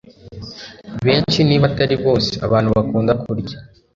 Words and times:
benshi, 1.05 1.39
niba 1.47 1.65
atari 1.71 1.95
bose, 2.03 2.31
abantu 2.45 2.69
bakunda 2.77 3.11
kurya 3.23 3.57